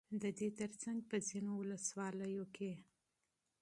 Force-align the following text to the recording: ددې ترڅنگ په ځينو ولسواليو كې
ددې 0.21 0.47
ترڅنگ 0.59 0.99
په 1.09 1.17
ځينو 1.27 1.51
ولسواليو 1.59 2.45
كې 2.55 2.71